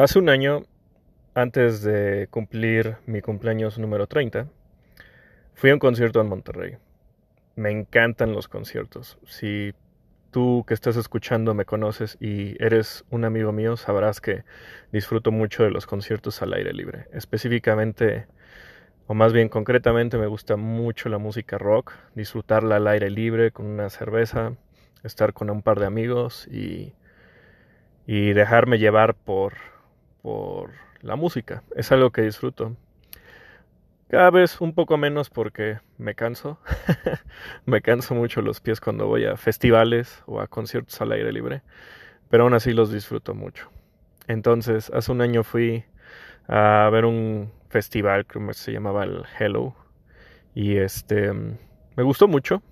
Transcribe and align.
Hace 0.00 0.18
un 0.18 0.30
año, 0.30 0.62
antes 1.34 1.82
de 1.82 2.26
cumplir 2.30 2.96
mi 3.04 3.20
cumpleaños 3.20 3.78
número 3.78 4.06
30, 4.06 4.46
fui 5.52 5.68
a 5.68 5.74
un 5.74 5.78
concierto 5.78 6.22
en 6.22 6.26
Monterrey. 6.26 6.78
Me 7.54 7.70
encantan 7.70 8.32
los 8.32 8.48
conciertos. 8.48 9.18
Si 9.26 9.74
tú 10.30 10.64
que 10.66 10.72
estás 10.72 10.96
escuchando 10.96 11.52
me 11.52 11.66
conoces 11.66 12.16
y 12.18 12.56
eres 12.64 13.04
un 13.10 13.26
amigo 13.26 13.52
mío, 13.52 13.76
sabrás 13.76 14.22
que 14.22 14.44
disfruto 14.90 15.32
mucho 15.32 15.64
de 15.64 15.70
los 15.70 15.84
conciertos 15.84 16.40
al 16.40 16.54
aire 16.54 16.72
libre. 16.72 17.04
Específicamente, 17.12 18.26
o 19.06 19.12
más 19.12 19.34
bien 19.34 19.50
concretamente, 19.50 20.16
me 20.16 20.28
gusta 20.28 20.56
mucho 20.56 21.10
la 21.10 21.18
música 21.18 21.58
rock, 21.58 21.92
disfrutarla 22.14 22.76
al 22.76 22.88
aire 22.88 23.10
libre 23.10 23.50
con 23.50 23.66
una 23.66 23.90
cerveza, 23.90 24.54
estar 25.04 25.34
con 25.34 25.50
un 25.50 25.60
par 25.60 25.78
de 25.78 25.84
amigos 25.84 26.48
y, 26.50 26.94
y 28.06 28.32
dejarme 28.32 28.78
llevar 28.78 29.14
por, 29.14 29.52
por 30.22 30.72
la 31.02 31.16
música. 31.16 31.62
Es 31.76 31.92
algo 31.92 32.10
que 32.10 32.22
disfruto. 32.22 32.76
Cada 34.08 34.30
vez 34.30 34.60
un 34.60 34.74
poco 34.74 34.96
menos 34.96 35.30
porque 35.30 35.78
me 35.96 36.14
canso. 36.14 36.58
me 37.66 37.80
canso 37.80 38.14
mucho 38.14 38.42
los 38.42 38.60
pies 38.60 38.80
cuando 38.80 39.06
voy 39.06 39.24
a 39.24 39.36
festivales 39.36 40.22
o 40.26 40.40
a 40.40 40.48
conciertos 40.48 41.00
al 41.00 41.12
aire 41.12 41.32
libre. 41.32 41.62
Pero 42.28 42.44
aún 42.44 42.54
así 42.54 42.72
los 42.72 42.92
disfruto 42.92 43.34
mucho. 43.34 43.70
Entonces, 44.26 44.90
hace 44.94 45.12
un 45.12 45.20
año 45.20 45.44
fui 45.44 45.84
a 46.48 46.88
ver 46.92 47.04
un 47.04 47.52
festival 47.68 48.26
que 48.26 48.40
se 48.54 48.72
llamaba 48.72 49.04
el 49.04 49.24
Hello. 49.38 49.74
Y 50.54 50.76
este 50.76 51.32
me 51.32 52.02
gustó 52.02 52.26
mucho. 52.26 52.62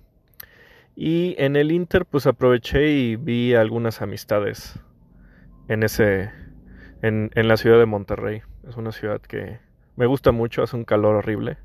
Y 0.95 1.35
en 1.37 1.55
el 1.55 1.71
Inter, 1.71 2.05
pues 2.05 2.27
aproveché 2.27 2.91
y 2.91 3.15
vi 3.15 3.53
algunas 3.53 4.01
amistades 4.01 4.77
en 5.69 5.83
ese. 5.83 6.31
En, 7.01 7.31
en 7.35 7.47
la 7.47 7.57
ciudad 7.57 7.79
de 7.79 7.85
Monterrey. 7.85 8.41
Es 8.67 8.77
una 8.77 8.91
ciudad 8.91 9.21
que 9.21 9.59
me 9.95 10.05
gusta 10.05 10.31
mucho, 10.31 10.63
hace 10.63 10.75
un 10.75 10.85
calor 10.85 11.15
horrible. 11.15 11.57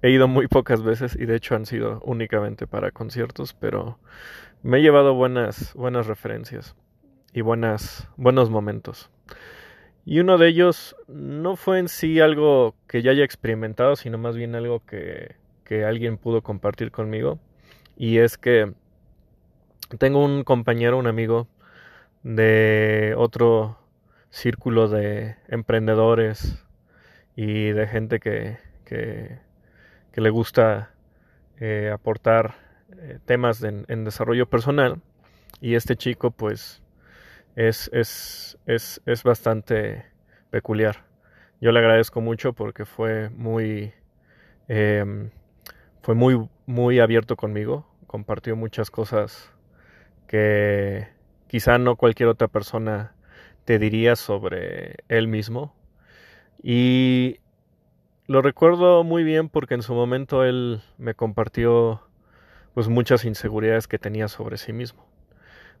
He 0.00 0.10
ido 0.10 0.28
muy 0.28 0.48
pocas 0.48 0.82
veces 0.82 1.16
y 1.16 1.26
de 1.26 1.36
hecho 1.36 1.54
han 1.54 1.66
sido 1.66 2.00
únicamente 2.04 2.66
para 2.66 2.90
conciertos, 2.90 3.54
pero 3.54 3.98
me 4.62 4.78
he 4.78 4.82
llevado 4.82 5.14
buenas, 5.14 5.74
buenas 5.74 6.06
referencias 6.06 6.76
y 7.32 7.40
buenas, 7.40 8.08
buenos 8.16 8.50
momentos. 8.50 9.10
Y 10.04 10.18
uno 10.20 10.38
de 10.38 10.48
ellos 10.48 10.96
no 11.06 11.56
fue 11.56 11.78
en 11.78 11.88
sí 11.88 12.20
algo 12.20 12.74
que 12.88 13.02
ya 13.02 13.12
haya 13.12 13.24
experimentado, 13.24 13.94
sino 13.94 14.18
más 14.18 14.36
bien 14.36 14.54
algo 14.54 14.84
que, 14.84 15.36
que 15.64 15.84
alguien 15.84 16.18
pudo 16.18 16.42
compartir 16.42 16.90
conmigo. 16.90 17.38
Y 17.96 18.18
es 18.18 18.38
que 18.38 18.72
tengo 19.98 20.24
un 20.24 20.42
compañero, 20.42 20.98
un 20.98 21.06
amigo 21.06 21.46
de 22.24 23.14
otro 23.16 23.78
círculo 24.32 24.88
de 24.88 25.36
emprendedores, 25.48 26.64
y 27.36 27.70
de 27.70 27.86
gente 27.86 28.20
que, 28.20 28.58
que, 28.84 29.40
le 30.14 30.30
gusta 30.30 30.90
eh, 31.58 31.90
aportar 31.92 32.56
eh, 32.98 33.18
temas 33.24 33.62
en, 33.62 34.04
desarrollo 34.04 34.48
personal. 34.48 35.00
Y 35.60 35.74
este 35.74 35.96
chico 35.96 36.30
pues 36.30 36.82
es, 37.56 37.88
es, 37.92 38.58
es, 38.66 39.00
es 39.06 39.22
bastante 39.22 40.04
peculiar. 40.50 41.04
Yo 41.60 41.72
le 41.72 41.78
agradezco 41.78 42.20
mucho 42.20 42.52
porque 42.52 42.84
fue 42.84 43.30
muy, 43.30 43.92
em, 44.68 45.30
fue 46.02 46.14
muy, 46.14 46.48
muy 46.66 47.00
abierto 47.00 47.36
conmigo. 47.36 47.86
Compartió 48.06 48.56
muchas 48.56 48.90
cosas 48.90 49.52
que 50.26 51.08
quizá 51.46 51.78
no 51.78 51.96
cualquier 51.96 52.28
otra 52.28 52.48
persona 52.48 53.14
te 53.64 53.78
diría 53.78 54.16
sobre 54.16 54.96
él 55.08 55.28
mismo 55.28 55.74
y 56.62 57.38
lo 58.26 58.42
recuerdo 58.42 59.04
muy 59.04 59.24
bien 59.24 59.48
porque 59.48 59.74
en 59.74 59.82
su 59.82 59.94
momento 59.94 60.44
él 60.44 60.80
me 60.98 61.14
compartió 61.14 62.02
pues 62.74 62.88
muchas 62.88 63.24
inseguridades 63.24 63.88
que 63.88 63.98
tenía 63.98 64.28
sobre 64.28 64.56
sí 64.56 64.72
mismo. 64.72 65.04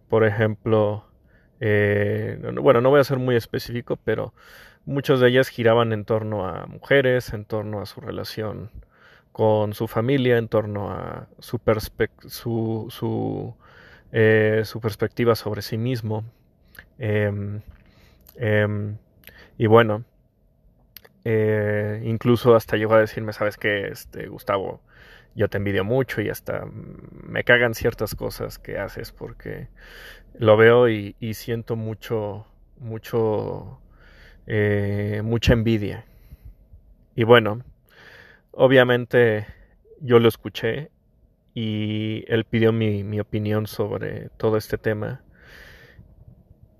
Por 0.08 0.24
ejemplo, 0.24 1.06
eh, 1.60 2.38
bueno, 2.60 2.80
no 2.80 2.90
voy 2.90 3.00
a 3.00 3.04
ser 3.04 3.18
muy 3.18 3.36
específico, 3.36 3.96
pero 4.04 4.34
muchas 4.84 5.20
de 5.20 5.28
ellas 5.28 5.48
giraban 5.48 5.92
en 5.92 6.04
torno 6.04 6.46
a 6.46 6.66
mujeres, 6.66 7.32
en 7.32 7.44
torno 7.44 7.80
a 7.80 7.86
su 7.86 8.00
relación 8.00 8.70
con 9.32 9.72
su 9.72 9.88
familia, 9.88 10.36
en 10.36 10.48
torno 10.48 10.90
a 10.90 11.28
su, 11.38 11.60
su, 12.26 12.86
su, 12.90 13.54
eh, 14.12 14.62
su 14.64 14.80
perspectiva 14.80 15.34
sobre 15.34 15.62
sí 15.62 15.78
mismo. 15.78 16.24
Em, 16.98 17.62
em, 18.36 18.96
y 19.58 19.66
bueno, 19.66 20.04
eh, 21.24 22.02
incluso 22.04 22.54
hasta 22.54 22.76
llegó 22.76 22.94
a 22.94 23.00
decirme, 23.00 23.32
sabes 23.32 23.56
que, 23.56 23.88
este, 23.88 24.26
Gustavo, 24.26 24.80
yo 25.34 25.48
te 25.48 25.58
envidio 25.58 25.84
mucho 25.84 26.20
y 26.20 26.28
hasta 26.28 26.66
me 26.66 27.44
cagan 27.44 27.74
ciertas 27.74 28.14
cosas 28.14 28.58
que 28.58 28.78
haces 28.78 29.12
porque 29.12 29.68
lo 30.34 30.56
veo 30.56 30.88
y, 30.88 31.14
siento 31.34 31.76
mucho, 31.76 32.46
mucho, 32.78 33.80
eh, 34.46 35.22
mucha 35.24 35.52
envidia. 35.54 36.04
Y 37.14 37.24
bueno, 37.24 37.64
obviamente 38.52 39.46
yo 40.00 40.18
lo 40.18 40.28
escuché 40.28 40.90
y 41.54 42.24
él 42.28 42.44
pidió 42.44 42.72
mi, 42.72 43.04
mi 43.04 43.20
opinión 43.20 43.66
sobre 43.66 44.30
todo 44.38 44.56
este 44.56 44.78
tema. 44.78 45.22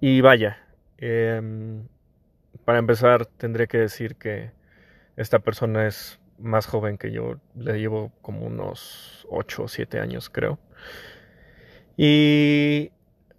Y 0.01 0.21
vaya, 0.21 0.62
eh, 1.05 1.43
para 2.65 2.79
empezar, 2.79 3.27
tendré 3.27 3.67
que 3.67 3.79
decir 3.79 4.15
que 4.15 4.53
esta 5.17 5.41
persona 5.41 5.87
es 5.89 6.21
más 6.39 6.67
joven 6.67 6.97
que 6.97 7.11
yo. 7.11 7.41
Le 7.57 7.81
llevo 7.81 8.13
como 8.23 8.47
unos 8.47 9.27
8 9.29 9.65
o 9.65 9.69
7 9.69 9.99
años, 9.99 10.31
creo. 10.31 10.61
Y... 11.97 12.93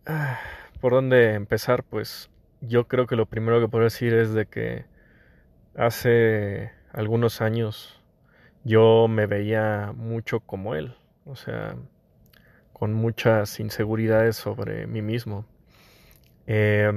Ah, 0.05 0.39
¿Por 0.81 0.91
dónde 0.91 1.35
empezar? 1.35 1.83
Pues 1.83 2.29
yo 2.59 2.89
creo 2.89 3.07
que 3.07 3.15
lo 3.15 3.25
primero 3.25 3.61
que 3.61 3.69
puedo 3.69 3.85
decir 3.85 4.13
es 4.13 4.33
de 4.33 4.45
que 4.47 4.83
hace 5.77 6.71
algunos 6.91 7.39
años 7.39 8.03
yo 8.65 9.07
me 9.07 9.25
veía 9.25 9.93
mucho 9.95 10.41
como 10.41 10.75
él. 10.75 10.97
O 11.25 11.37
sea, 11.37 11.77
con 12.73 12.93
muchas 12.93 13.61
inseguridades 13.61 14.35
sobre 14.35 14.85
mí 14.85 15.01
mismo. 15.01 15.45
Eh, 16.45 16.91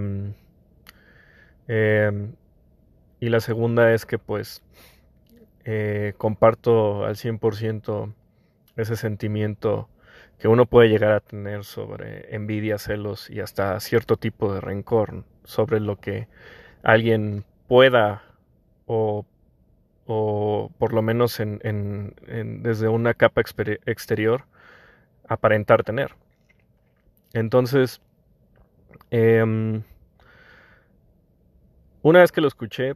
Em, 1.69 2.33
y 3.21 3.29
la 3.29 3.41
segunda 3.41 3.93
es 3.93 4.07
que 4.07 4.19
pues 4.19 4.63
eh, 5.65 6.15
comparto 6.17 7.05
al 7.05 7.17
100% 7.17 8.13
ese 8.77 8.97
sentimiento 8.97 9.89
que 10.39 10.49
uno 10.49 10.67
puede 10.67 10.89
llegar 10.89 11.13
a 11.13 11.21
tener 11.21 11.65
sobre 11.65 12.35
envidia, 12.35 12.79
celos 12.79 13.31
y 13.31 13.41
hasta 13.41 13.81
cierto 13.81 14.17
tipo 14.17 14.53
de 14.53 14.61
rencor 14.61 15.25
sobre 15.45 15.81
lo 15.81 15.97
que 15.99 16.29
alguien 16.83 17.45
pueda 17.69 18.23
o, 18.87 19.25
o 20.07 20.71
por 20.79 20.93
lo 20.93 21.03
menos 21.03 21.41
en, 21.41 21.59
en, 21.65 22.63
desde 22.63 22.89
una 22.89 23.15
capa 23.15 23.41
exterior 23.41 24.45
aparentar 25.27 25.83
tener. 25.83 26.13
Entonces, 27.33 28.01
eh, 29.11 29.83
una 32.09 32.21
vez 32.21 32.31
que 32.31 32.41
lo 32.41 32.47
escuché, 32.47 32.95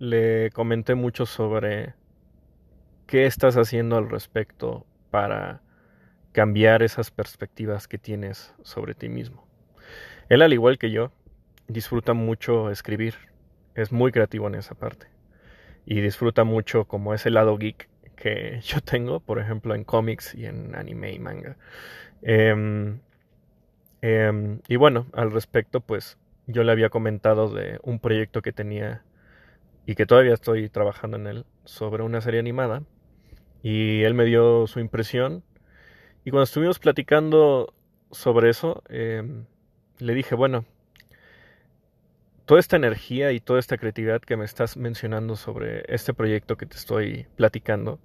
le 0.00 0.50
comenté 0.50 0.96
mucho 0.96 1.26
sobre 1.26 1.94
qué 3.06 3.24
estás 3.24 3.56
haciendo 3.56 3.96
al 3.96 4.10
respecto 4.10 4.84
para 5.12 5.60
cambiar 6.32 6.82
esas 6.82 7.12
perspectivas 7.12 7.86
que 7.86 7.98
tienes 7.98 8.52
sobre 8.64 8.94
ti 8.94 9.08
mismo. 9.08 9.46
Él, 10.28 10.42
al 10.42 10.52
igual 10.52 10.76
que 10.76 10.90
yo, 10.90 11.12
disfruta 11.68 12.14
mucho 12.14 12.72
escribir, 12.72 13.14
es 13.76 13.92
muy 13.92 14.10
creativo 14.10 14.48
en 14.48 14.56
esa 14.56 14.74
parte 14.74 15.06
y 15.84 16.00
disfruta 16.00 16.42
mucho 16.42 16.86
como 16.86 17.14
ese 17.14 17.30
lado 17.30 17.56
geek 17.56 17.88
que 18.16 18.58
yo 18.64 18.80
tengo, 18.80 19.20
por 19.20 19.38
ejemplo, 19.38 19.72
en 19.76 19.84
cómics 19.84 20.34
y 20.34 20.46
en 20.46 20.74
anime 20.74 21.12
y 21.12 21.20
manga. 21.20 21.56
Em, 22.22 22.98
em, 24.02 24.62
y 24.66 24.74
bueno, 24.74 25.06
al 25.12 25.30
respecto, 25.30 25.80
pues 25.80 26.18
yo 26.46 26.62
le 26.62 26.72
había 26.72 26.90
comentado 26.90 27.48
de 27.48 27.78
un 27.82 27.98
proyecto 27.98 28.42
que 28.42 28.52
tenía 28.52 29.02
y 29.86 29.94
que 29.94 30.06
todavía 30.06 30.34
estoy 30.34 30.68
trabajando 30.68 31.16
en 31.16 31.26
él 31.26 31.46
sobre 31.64 32.02
una 32.02 32.20
serie 32.20 32.40
animada 32.40 32.82
y 33.62 34.02
él 34.02 34.14
me 34.14 34.24
dio 34.24 34.66
su 34.66 34.80
impresión 34.80 35.42
y 36.24 36.30
cuando 36.30 36.44
estuvimos 36.44 36.78
platicando 36.78 37.74
sobre 38.10 38.50
eso 38.50 38.82
em, 38.88 39.46
le 39.98 40.14
dije 40.14 40.34
bueno 40.34 40.64
toda 42.44 42.60
esta 42.60 42.76
energía 42.76 43.32
y 43.32 43.40
toda 43.40 43.58
esta 43.58 43.76
creatividad 43.76 44.20
que 44.20 44.36
me 44.36 44.44
estás 44.44 44.76
mencionando 44.76 45.36
sobre 45.36 45.84
este 45.88 46.14
proyecto 46.14 46.56
que 46.56 46.66
te 46.66 46.76
estoy 46.76 47.26
platicando 47.36 47.98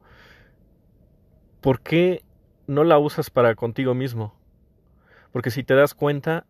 ¿por 1.62 1.82
qué 1.82 2.24
no 2.68 2.84
la 2.84 2.98
usas 2.98 3.30
para 3.30 3.56
contigo 3.56 3.94
mismo? 3.94 4.34
Porque 5.32 5.52
si 5.52 5.64
te 5.64 5.76
das 5.76 5.94
cuenta 5.94 6.46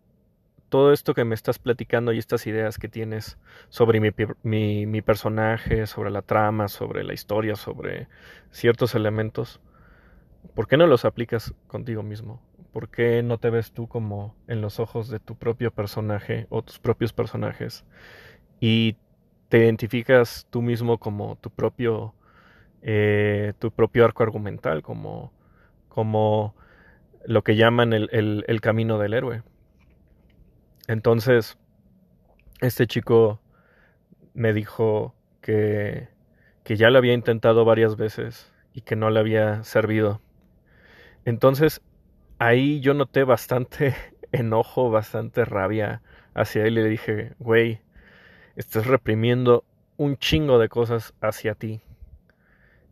todo 0.71 0.93
esto 0.93 1.13
que 1.13 1.25
me 1.25 1.35
estás 1.35 1.59
platicando 1.59 2.13
y 2.13 2.17
estas 2.17 2.47
ideas 2.47 2.79
que 2.79 2.87
tienes 2.87 3.37
sobre 3.67 3.99
mi, 3.99 4.85
mi, 4.85 5.01
personaje, 5.01 5.85
sobre 5.85 6.11
la 6.11 6.21
trama, 6.21 6.69
sobre 6.69 7.03
la 7.03 7.13
historia, 7.13 7.57
sobre 7.57 8.07
ciertos 8.51 8.95
elementos, 8.95 9.59
¿por 10.55 10.69
qué 10.69 10.77
no 10.77 10.87
los 10.87 11.03
aplicas 11.03 11.53
contigo 11.67 12.03
mismo? 12.03 12.41
¿Por 12.71 12.87
qué 12.87 13.21
no 13.21 13.37
te 13.37 13.49
ves 13.49 13.73
tú 13.73 13.89
como 13.89 14.33
en 14.47 14.61
los 14.61 14.79
ojos 14.79 15.09
de 15.09 15.19
tu 15.19 15.35
propio 15.35 15.71
personaje 15.71 16.47
o 16.49 16.61
tus 16.61 16.79
propios 16.79 17.11
personajes 17.11 17.83
y 18.61 18.95
te 19.49 19.57
identificas 19.57 20.47
tú 20.51 20.61
mismo 20.61 20.99
como 20.99 21.35
tu 21.35 21.49
propio, 21.49 22.13
eh, 22.81 23.51
tu 23.59 23.71
propio 23.71 24.05
arco 24.05 24.23
argumental, 24.23 24.83
como, 24.83 25.33
como 25.89 26.55
lo 27.25 27.43
que 27.43 27.57
llaman 27.57 27.91
el, 27.91 28.45
el 28.47 28.61
camino 28.61 28.97
del 28.99 29.13
héroe? 29.15 29.43
Entonces, 30.87 31.57
este 32.61 32.87
chico 32.87 33.39
me 34.33 34.53
dijo 34.53 35.15
que, 35.41 36.09
que 36.63 36.75
ya 36.75 36.89
lo 36.89 36.97
había 36.97 37.13
intentado 37.13 37.65
varias 37.65 37.95
veces 37.97 38.51
y 38.73 38.81
que 38.81 38.95
no 38.95 39.09
le 39.09 39.19
había 39.19 39.63
servido. 39.63 40.21
Entonces, 41.25 41.81
ahí 42.39 42.79
yo 42.81 42.93
noté 42.93 43.23
bastante 43.23 43.95
enojo, 44.31 44.89
bastante 44.89 45.45
rabia 45.45 46.01
hacia 46.33 46.65
él 46.65 46.77
y 46.77 46.83
le 46.83 46.89
dije, 46.89 47.33
güey, 47.39 47.81
estás 48.55 48.87
reprimiendo 48.87 49.63
un 49.97 50.17
chingo 50.17 50.57
de 50.57 50.69
cosas 50.69 51.13
hacia 51.21 51.55
ti. 51.55 51.81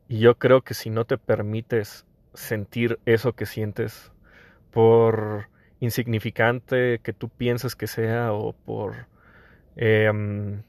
Y 0.08 0.20
yo 0.20 0.38
creo 0.38 0.62
que 0.62 0.74
si 0.74 0.90
no 0.90 1.06
te 1.06 1.18
permites 1.18 2.06
sentir 2.34 3.00
eso 3.06 3.34
que 3.34 3.46
sientes 3.46 4.12
por 4.72 5.50
insignificante 5.80 7.00
que 7.00 7.14
tú 7.14 7.30
piensas 7.30 7.76
que 7.76 7.88
sea 7.88 8.34
o 8.34 8.54
por, 8.54 9.08
em, 9.76 10.64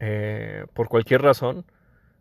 eh, 0.00 0.66
por 0.74 0.88
cualquier 0.88 1.22
razón, 1.22 1.64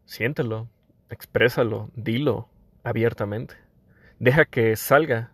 siéntelo, 0.05 0.69
exprésalo, 1.09 1.91
dilo 1.95 2.49
abiertamente. 2.83 3.55
Deja 4.19 4.45
que 4.45 4.75
salga. 4.75 5.31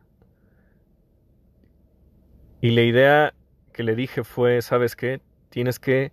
Y 2.62 2.72
la 2.72 2.82
idea 2.82 3.34
que 3.74 3.84
le 3.84 3.96
dije 3.96 4.24
fue, 4.24 4.62
¿sabes 4.62 4.96
qué? 4.96 5.22
Tienes 5.50 5.80
que 5.80 6.12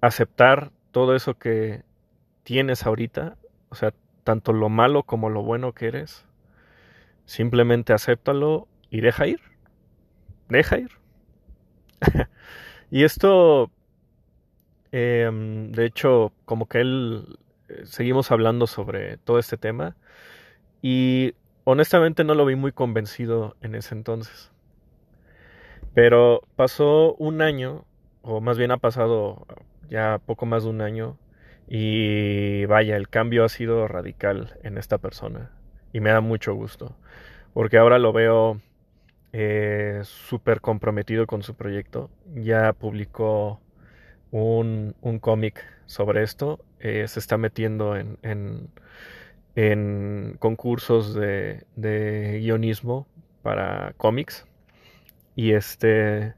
aceptar 0.00 0.72
todo 0.90 1.14
eso 1.14 1.38
que 1.38 1.84
tienes 2.42 2.84
ahorita, 2.86 3.36
o 3.68 3.74
sea, 3.76 3.94
tanto 4.24 4.52
lo 4.52 4.68
malo 4.68 5.04
como 5.04 5.28
lo 5.28 5.42
bueno 5.42 5.72
que 5.72 5.86
eres. 5.86 6.26
Simplemente 7.26 7.92
acéptalo 7.92 8.66
y 8.90 9.00
deja 9.02 9.26
ir 9.28 9.49
deja 10.58 10.78
ir. 10.78 10.90
y 12.90 13.04
esto, 13.04 13.70
em, 14.92 15.72
de 15.72 15.86
hecho, 15.86 16.32
como 16.44 16.66
que 16.66 16.80
él, 16.80 17.38
eh, 17.68 17.82
seguimos 17.84 18.30
hablando 18.30 18.66
sobre 18.66 19.16
todo 19.18 19.38
este 19.38 19.56
tema 19.56 19.96
y 20.82 21.34
honestamente 21.64 22.24
no 22.24 22.34
lo 22.34 22.44
vi 22.46 22.56
muy 22.56 22.72
convencido 22.72 23.56
en 23.60 23.74
ese 23.74 23.94
entonces. 23.94 24.50
Pero 25.94 26.42
pasó 26.56 27.14
un 27.14 27.42
año, 27.42 27.84
o 28.22 28.40
más 28.40 28.58
bien 28.58 28.70
ha 28.70 28.78
pasado 28.78 29.46
ya 29.88 30.20
poco 30.24 30.46
más 30.46 30.64
de 30.64 30.70
un 30.70 30.80
año, 30.82 31.18
y 31.68 32.64
vaya, 32.66 32.96
el 32.96 33.08
cambio 33.08 33.44
ha 33.44 33.48
sido 33.48 33.86
radical 33.86 34.58
en 34.62 34.78
esta 34.78 34.98
persona. 34.98 35.52
Y 35.92 36.00
me 36.00 36.10
da 36.10 36.20
mucho 36.20 36.54
gusto. 36.54 36.96
Porque 37.52 37.78
ahora 37.78 37.98
lo 37.98 38.12
veo 38.12 38.60
eh, 39.32 40.00
súper 40.04 40.60
comprometido 40.60 41.26
con 41.26 41.42
su 41.42 41.54
proyecto. 41.54 42.10
Ya 42.34 42.72
publicó 42.72 43.60
un, 44.30 44.94
un 45.00 45.18
cómic 45.18 45.64
sobre 45.86 46.22
esto. 46.22 46.64
Eh, 46.80 47.06
se 47.08 47.20
está 47.20 47.36
metiendo 47.38 47.96
en, 47.96 48.18
en, 49.54 50.36
concursos 50.38 51.14
de, 51.14 51.64
de, 51.76 52.38
guionismo 52.40 53.06
para 53.42 53.94
cómics. 53.96 54.46
Y 55.36 55.52
este 55.52 56.34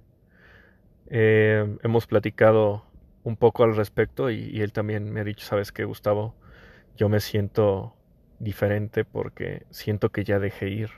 eh, 1.08 1.76
hemos 1.82 2.06
platicado 2.06 2.84
un 3.24 3.36
poco 3.36 3.64
al 3.64 3.76
respecto 3.76 4.30
y, 4.30 4.50
y 4.50 4.62
él 4.62 4.72
también 4.72 5.10
me 5.12 5.20
ha 5.20 5.24
dicho, 5.24 5.46
sabes 5.46 5.72
que 5.72 5.84
Gustavo, 5.84 6.34
yo 6.96 7.08
me 7.08 7.20
siento 7.20 7.94
diferente 8.38 9.04
porque 9.04 9.64
siento 9.70 10.10
que 10.10 10.24
ya 10.24 10.38
dejé 10.38 10.68
ir 10.70 10.90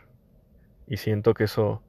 y 0.87 0.99
siento 0.99 1.35
que 1.35 1.45
eso 1.45 1.83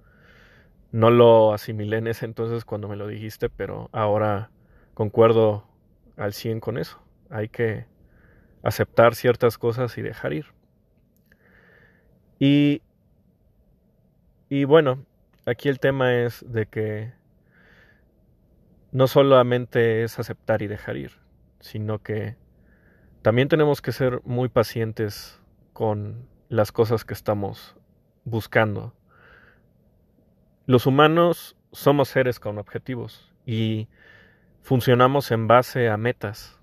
no 0.91 1.09
lo 1.09 1.53
asimilé 1.53 1.97
en 1.97 2.07
ese 2.07 2.25
entonces 2.25 2.63
cuando 2.65 2.87
me 2.87 2.95
lo 2.95 3.07
dijiste, 3.07 3.49
pero 3.49 3.89
ahora 3.91 4.49
concuerdo 4.93 5.67
al 6.17 6.33
100 6.33 6.59
con 6.61 6.77
eso. 6.77 7.01
Hay 7.29 7.49
que 7.49 7.85
aceptar 8.63 9.15
ciertas 9.15 9.57
cosas 9.57 9.97
y 9.97 10.01
dejar 10.01 10.33
ir. 10.33 10.45
Y, 12.39 12.81
y 14.49 14.63
bueno, 14.63 15.05
aquí 15.45 15.69
el 15.69 15.79
tema 15.79 16.15
es 16.15 16.45
de 16.47 16.65
que 16.65 17.13
no 18.91 19.07
solamente 19.07 20.03
es 20.03 20.19
aceptar 20.19 20.61
y 20.61 20.67
dejar 20.67 20.95
ir, 20.95 21.11
sino 21.59 22.01
que 22.01 22.37
también 23.21 23.49
tenemos 23.49 23.81
que 23.81 23.91
ser 23.91 24.21
muy 24.23 24.47
pacientes 24.47 25.41
con 25.73 26.27
las 26.47 26.71
cosas 26.71 27.03
que 27.03 27.13
estamos 27.13 27.75
buscando. 28.25 28.93
Los 30.65 30.85
humanos 30.85 31.55
somos 31.71 32.09
seres 32.09 32.39
con 32.39 32.57
objetivos 32.57 33.31
y 33.45 33.87
funcionamos 34.61 35.31
en 35.31 35.47
base 35.47 35.89
a 35.89 35.97
metas. 35.97 36.59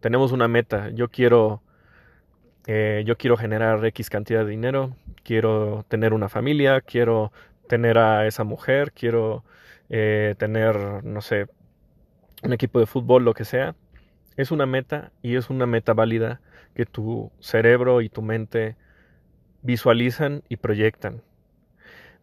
Tenemos 0.00 0.32
una 0.32 0.46
meta. 0.46 0.90
Yo 0.90 1.08
quiero, 1.08 1.62
eh, 2.66 3.02
yo 3.06 3.16
quiero 3.16 3.36
generar 3.36 3.84
X 3.84 4.10
cantidad 4.10 4.44
de 4.44 4.50
dinero, 4.50 4.96
quiero 5.24 5.84
tener 5.88 6.12
una 6.12 6.28
familia, 6.28 6.80
quiero 6.82 7.32
tener 7.66 7.98
a 7.98 8.26
esa 8.26 8.44
mujer, 8.44 8.92
quiero 8.92 9.44
eh, 9.88 10.34
tener, 10.38 11.04
no 11.04 11.22
sé, 11.22 11.46
un 12.42 12.52
equipo 12.52 12.78
de 12.78 12.86
fútbol, 12.86 13.24
lo 13.24 13.34
que 13.34 13.44
sea. 13.44 13.74
Es 14.36 14.50
una 14.50 14.66
meta 14.66 15.12
y 15.22 15.36
es 15.36 15.50
una 15.50 15.66
meta 15.66 15.94
válida 15.94 16.40
que 16.74 16.86
tu 16.86 17.30
cerebro 17.40 18.00
y 18.00 18.08
tu 18.08 18.22
mente 18.22 18.76
visualizan 19.62 20.42
y 20.48 20.56
proyectan. 20.56 21.22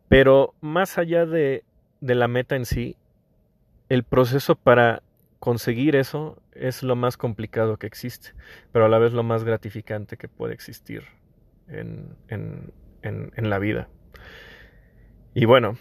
Pero 0.10 0.54
más 0.62 0.98
allá 0.98 1.25
de, 1.25 1.63
la 2.01 2.28
meta 2.28 2.56
en 2.56 2.66
sí, 2.66 2.95
el 3.89 4.04
proceso 4.04 4.56
para 4.56 5.04
conseguir 5.39 5.96
eso 5.96 6.41
es 6.53 6.82
lo 6.84 6.96
más 6.96 7.17
complicado 7.17 7.77
que 7.77 7.88
existe, 7.88 8.32
pero 8.72 8.86
a 8.86 8.89
la 8.89 8.98
vez 8.98 9.13
lo 9.13 9.24
más 9.24 9.44
gratificante 9.44 10.17
que 10.17 10.27
puede 10.27 10.53
existir 10.53 11.03
en, 11.67 12.15
la 13.36 13.60
vida. 13.60 13.89
Y 15.34 15.46
bueno, 15.46 15.77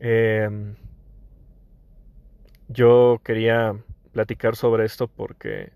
em, 0.00 0.74
yo 2.68 3.20
quería 3.24 3.76
platicar 4.12 4.56
sobre 4.56 4.84
esto 4.84 5.08
porque 5.08 5.72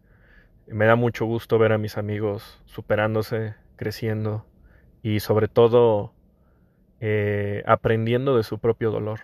me 0.66 0.84
da 0.84 0.96
mucho 0.96 1.24
gusto 1.24 1.58
ver 1.58 1.72
a 1.72 1.78
mis 1.78 1.96
amigos 1.96 2.60
superándose, 2.66 3.54
creciendo 3.76 4.44
y 5.02 5.20
sobre 5.20 5.48
todo 5.48 6.12
eh, 7.00 7.62
aprendiendo 7.66 8.36
de 8.36 8.42
su 8.42 8.58
propio 8.58 8.90
dolor. 8.90 9.20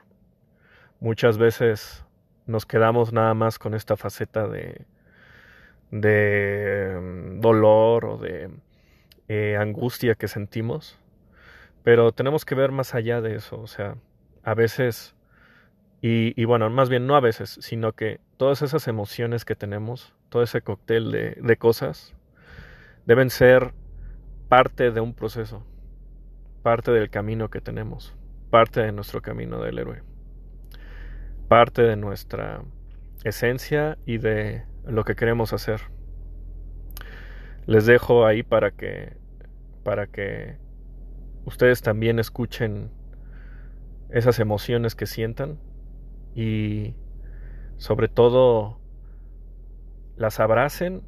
Muchas 1.00 1.38
veces 1.38 2.04
nos 2.46 2.66
quedamos 2.66 3.12
nada 3.12 3.34
más 3.34 3.58
con 3.58 3.74
esta 3.74 3.96
faceta 3.96 4.46
de, 4.46 4.84
de 5.90 6.98
mm, 7.00 7.40
dolor 7.40 8.04
o 8.04 8.18
de 8.18 8.50
eh, 9.28 9.56
angustia 9.58 10.14
que 10.14 10.28
sentimos, 10.28 10.98
pero 11.82 12.12
tenemos 12.12 12.44
que 12.44 12.54
ver 12.54 12.72
más 12.72 12.94
allá 12.94 13.20
de 13.20 13.36
eso, 13.36 13.60
o 13.60 13.66
sea, 13.66 13.96
a 14.42 14.54
veces, 14.54 15.14
y, 16.00 16.40
y, 16.40 16.44
bueno, 16.44 16.68
más 16.70 16.88
bien 16.88 17.06
no 17.06 17.16
a 17.16 17.20
veces, 17.20 17.58
sino 17.60 17.92
que 17.92 18.20
todas 18.36 18.62
esas 18.62 18.88
emociones 18.88 19.44
que 19.44 19.54
tenemos, 19.54 20.14
todo 20.28 20.42
ese 20.42 20.62
cóctel 20.62 21.12
de, 21.12 21.38
de 21.40 21.56
cosas, 21.56 22.14
deben 23.06 23.30
ser 23.30 23.72
parte 24.52 24.90
de 24.90 25.00
un 25.00 25.14
proceso 25.14 25.64
parte 26.62 26.90
del 26.90 27.08
camino 27.08 27.48
que 27.48 27.62
tenemos, 27.62 28.14
parte 28.50 28.82
de 28.82 28.92
nuestro 28.92 29.22
camino 29.22 29.62
del 29.62 29.78
héroe, 29.78 30.02
parte 31.48 31.80
de 31.80 31.96
nuestra 31.96 32.62
esencia 33.24 33.96
y 34.04 34.18
de 34.18 34.66
lo 34.84 35.04
que 35.04 35.14
queremos 35.14 35.54
hacer. 35.54 35.80
Les 37.64 37.86
dejo 37.86 38.26
ahí 38.26 38.42
para 38.42 38.72
que 38.72 39.16
para 39.84 40.06
que 40.06 40.58
ustedes 41.46 41.80
también 41.80 42.18
escuchen 42.18 42.90
esas 44.10 44.38
emociones 44.38 44.94
que 44.94 45.06
sientan 45.06 45.58
y 46.34 46.94
sobre 47.78 48.08
todo 48.08 48.80
las 50.16 50.40
abracen, 50.40 51.00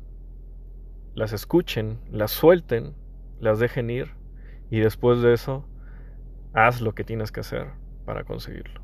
las 1.14 1.34
escuchen, 1.34 2.00
las 2.10 2.30
suelten, 2.30 3.03
las 3.44 3.60
dejen 3.60 3.90
ir 3.90 4.10
y 4.70 4.80
después 4.80 5.22
de 5.22 5.34
eso, 5.34 5.68
haz 6.52 6.80
lo 6.80 6.94
que 6.94 7.04
tienes 7.04 7.30
que 7.30 7.40
hacer 7.40 7.68
para 8.04 8.24
conseguirlo. 8.24 8.83